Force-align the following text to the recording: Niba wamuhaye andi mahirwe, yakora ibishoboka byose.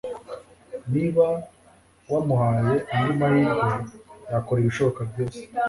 Niba 0.93 1.25
wamuhaye 2.11 2.73
andi 2.93 3.11
mahirwe, 3.19 3.69
yakora 4.31 4.59
ibishoboka 4.61 4.99
byose. 5.11 5.39